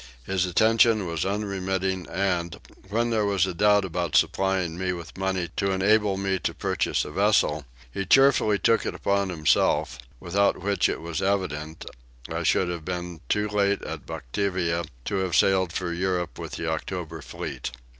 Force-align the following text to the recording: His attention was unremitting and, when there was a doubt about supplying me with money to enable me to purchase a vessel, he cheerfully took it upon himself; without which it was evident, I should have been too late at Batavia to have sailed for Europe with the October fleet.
His 0.25 0.47
attention 0.47 1.05
was 1.05 1.25
unremitting 1.27 2.07
and, 2.09 2.59
when 2.89 3.11
there 3.11 3.23
was 3.23 3.45
a 3.45 3.53
doubt 3.53 3.85
about 3.85 4.15
supplying 4.15 4.75
me 4.75 4.93
with 4.93 5.15
money 5.15 5.49
to 5.57 5.69
enable 5.69 6.17
me 6.17 6.39
to 6.39 6.55
purchase 6.55 7.05
a 7.05 7.11
vessel, 7.11 7.65
he 7.91 8.03
cheerfully 8.03 8.57
took 8.57 8.83
it 8.83 8.95
upon 8.95 9.29
himself; 9.29 9.99
without 10.19 10.57
which 10.57 10.89
it 10.89 11.01
was 11.01 11.21
evident, 11.21 11.85
I 12.27 12.41
should 12.41 12.67
have 12.69 12.83
been 12.83 13.21
too 13.29 13.47
late 13.47 13.83
at 13.83 14.07
Batavia 14.07 14.85
to 15.05 15.15
have 15.17 15.35
sailed 15.35 15.71
for 15.71 15.93
Europe 15.93 16.39
with 16.39 16.53
the 16.53 16.67
October 16.67 17.21
fleet. 17.21 17.69